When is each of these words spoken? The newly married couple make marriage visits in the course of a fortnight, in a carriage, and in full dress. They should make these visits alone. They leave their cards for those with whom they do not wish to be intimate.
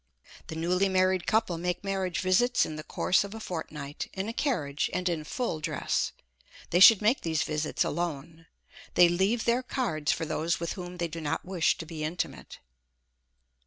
The 0.47 0.55
newly 0.55 0.89
married 0.89 1.27
couple 1.27 1.59
make 1.59 1.83
marriage 1.83 2.21
visits 2.21 2.65
in 2.65 2.75
the 2.75 2.81
course 2.81 3.23
of 3.23 3.35
a 3.35 3.39
fortnight, 3.39 4.09
in 4.13 4.27
a 4.27 4.33
carriage, 4.33 4.89
and 4.93 5.07
in 5.07 5.23
full 5.23 5.59
dress. 5.59 6.11
They 6.71 6.79
should 6.79 7.03
make 7.03 7.21
these 7.21 7.43
visits 7.43 7.83
alone. 7.83 8.47
They 8.95 9.07
leave 9.07 9.45
their 9.45 9.61
cards 9.61 10.11
for 10.11 10.25
those 10.25 10.59
with 10.59 10.73
whom 10.73 10.97
they 10.97 11.07
do 11.07 11.21
not 11.21 11.45
wish 11.45 11.77
to 11.77 11.85
be 11.85 12.03
intimate. 12.03 12.57